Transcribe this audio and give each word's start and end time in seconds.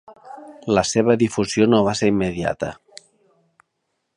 La 0.77 0.83
seva 0.91 1.15
difusió 1.23 1.67
no 1.73 1.81
va 1.89 1.95
ser 2.01 2.09
immediata. 2.15 2.71